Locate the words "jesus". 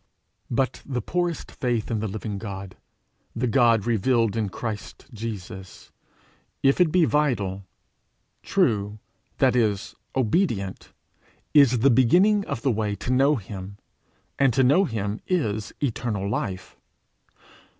5.13-5.91